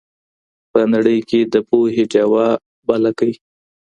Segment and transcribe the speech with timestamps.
[0.71, 2.47] په نړۍ کي د پوهي ډېوه
[2.87, 3.33] بل کړئ.